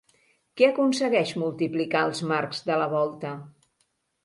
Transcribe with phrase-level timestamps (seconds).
[0.61, 3.37] Què aconsegueix multiplicar els marcs de la volta?